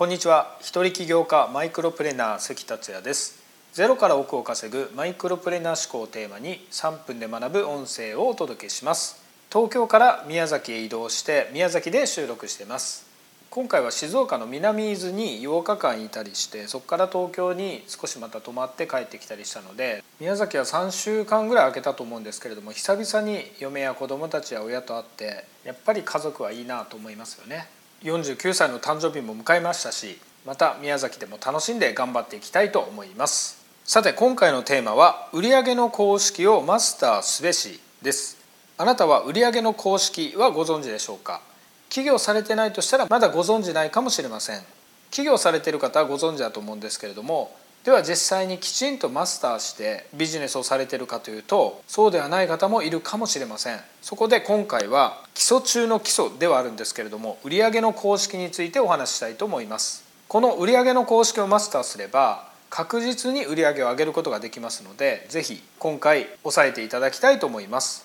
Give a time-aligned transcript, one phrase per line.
[0.00, 0.56] こんにちは。
[0.60, 3.38] 一人起業家マイクロプレーナー関達也です。
[3.74, 9.22] ゼロから億を稼ぐマイクロプレーナー思考をテーマに3分で学ぶ音声をお届けします。
[9.52, 13.10] 東京から宮崎へ移動して宮崎で収録しています。
[13.50, 27.66] 今回は静岡の南伊豆に8日間いたりしてそこから東京に少しまた泊まって帰ってきたりしたので宮崎は3週間ぐらい空けたと思うんですけれども久々に嫁や子供たちや親と会ってやっぱり家族はいいなと思いますよね。
[28.02, 33.62] 49歳の誕生日も迎えましたしまた宮崎でも楽しんで頑張っていきたいと思います。
[33.84, 38.38] さて今回のテーマは売上の公式をマスターすべしです。
[38.78, 41.42] あなたは売上の公式はご存知でしょうか？
[41.90, 44.62] 起業されてないとしたらまだご存じないかもしれません。
[45.10, 53.80] 起業されてる方はご存知だと思うんですけれどもでは実際にきちんとマスターしてビジネスをされてるかというとそうではない方もいるかもしれません。
[54.02, 60.04] そこで今回は基礎中の基礎ではあるんですけれども売上の公式についてお話ししたいと思います。
[60.28, 68.04] この売上の公式をマスターすれば確実に売上を上げることができますので是非今回押さえていただきたいと思います。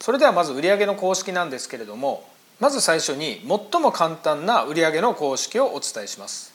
[0.00, 6.51] それではまず売上の公式なんですけれどもまず最初に最も簡単な売上の公式をお伝えします。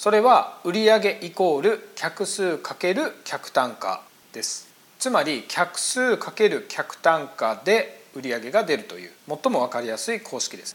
[0.00, 4.00] それは売上イコール客数×客単価
[4.32, 4.66] です。
[4.98, 10.74] つまり客数×客単価で売上が出るという最も分かりやすい公式です。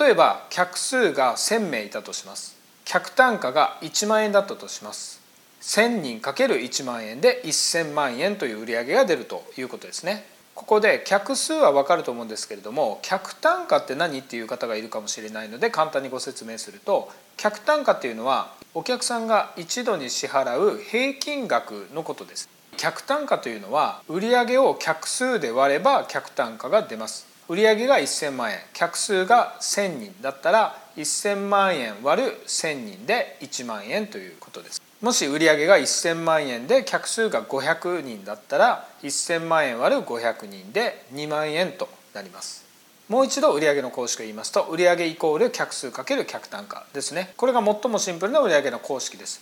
[0.00, 2.56] 例えば客数が1000名いたとします。
[2.86, 5.20] 客単価が1万円だったとします。
[5.60, 10.24] 1000人 ×1 万円で1000万円という売上が出るということですね。
[10.56, 22.48] ここで客数は分かると思うんですけれども客単価って何っていう方がいるかもしれないので簡単にご説明すると客単価っていうのはお客さんが一度に支払う平均額のことです。
[22.78, 27.26] 客単価というのは売上を客数で割れば客単価が出ます。
[27.48, 34.85] 売上が1000万円客数が1000人だったら1000万円割る1000人で1万円ということです。
[35.02, 42.64] もし売上が1000万円で客数が500人だったら1000万円割る500人で2万円となります。
[43.08, 47.34] もう一度売上の公式を言いますと売上イコール客数×客単価ですね。
[47.36, 49.40] これが最もシンプルな売上の公式です。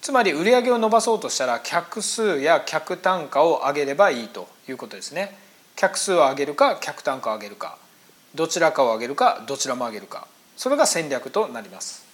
[0.00, 5.36] つまり売上を伸ばそうとしたら客数や客単価を上げればいいということですね。
[5.76, 7.78] 客数を上げるか客単価を上げるか
[8.34, 10.28] どちらかを上げるかどちらも上げるか。
[10.56, 12.13] それが戦略となります。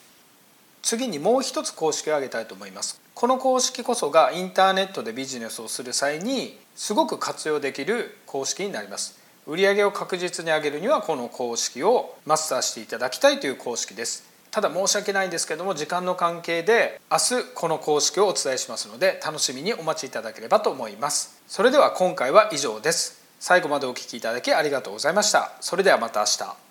[0.82, 3.00] 次にもう一つ公式を挙げたいと思います。
[3.14, 9.20] この公式こそがインターネットでビジネスをする際にすごく活用できる公式になります。
[9.46, 14.24] 売上を確実に上げるにはこの公式をマスターしていただきたいという公式です。
[14.50, 21.40] ただ申し訳ないんですけども時間の関係で明日この公式をお伝えしますので楽しみにお待ちいただければと思います。
[21.46, 23.20] それでは今回は以上です。
[23.38, 25.52] 最後までお聴きいただきありがとうございました。
[25.60, 26.69] それではまた明日。